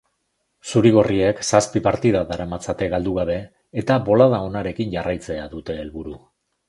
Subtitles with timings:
[0.69, 3.35] Zuri-gorriek zazpi partida daramatzate galdu gabe
[3.83, 6.17] eta bolada onarekin jarraitzea dute helburu.